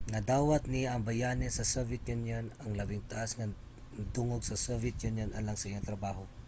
nadawat 0.13 0.63
niya 0.71 0.87
ang 0.93 1.01
bayani 1.07 1.47
sa 1.53 1.67
soviet 1.73 2.03
union 2.15 2.45
ang 2.61 2.71
labing 2.79 3.03
taas 3.11 3.31
nga 3.37 3.45
dungog 4.15 4.41
sa 4.45 4.57
soviet 4.67 4.97
union 5.09 5.29
alang 5.39 5.57
sa 5.59 5.69
iyang 5.69 5.87
trabaho 5.91 6.23